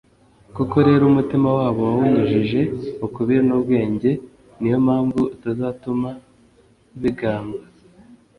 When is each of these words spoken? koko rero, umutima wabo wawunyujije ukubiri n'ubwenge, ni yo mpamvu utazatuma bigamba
koko 0.55 0.77
rero, 0.87 1.03
umutima 1.11 1.47
wabo 1.57 1.79
wawunyujije 1.87 2.61
ukubiri 3.05 3.41
n'ubwenge, 3.47 4.11
ni 4.59 4.67
yo 4.71 4.77
mpamvu 4.85 5.21
utazatuma 5.35 6.09
bigamba 7.01 7.59